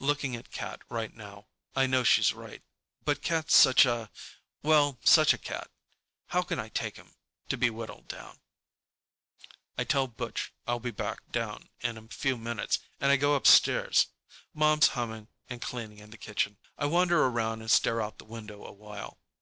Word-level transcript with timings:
Looking 0.00 0.36
at 0.36 0.50
Cat, 0.50 0.82
right 0.90 1.14
now, 1.16 1.46
I 1.74 1.86
know 1.86 2.04
she's 2.04 2.34
right. 2.34 2.62
But 3.06 3.22
Cat's 3.22 3.56
such 3.56 3.86
a—well, 3.86 4.98
such 5.02 5.32
a 5.32 5.38
cat. 5.38 5.70
How 6.26 6.42
can 6.42 6.58
I 6.58 6.68
take 6.68 6.96
him 6.98 7.14
to 7.48 7.56
be 7.56 7.70
whittled 7.70 8.06
down? 8.06 8.40
I 9.78 9.84
tell 9.84 10.08
Butch 10.08 10.52
I'll 10.66 10.78
be 10.78 10.90
back 10.90 11.32
down 11.32 11.70
in 11.80 11.96
a 11.96 12.06
few 12.08 12.36
minutes, 12.36 12.80
and 13.00 13.10
I 13.10 13.16
go 13.16 13.34
upstairs. 13.34 14.08
Mom's 14.52 14.88
humming 14.88 15.28
and 15.48 15.62
cleaning 15.62 16.00
in 16.00 16.10
the 16.10 16.18
kitchen. 16.18 16.58
I 16.76 16.84
wander 16.84 17.24
around 17.24 17.62
and 17.62 17.70
stare 17.70 18.02
out 18.02 18.18
the 18.18 18.26
window 18.26 18.66
awhile. 18.66 19.18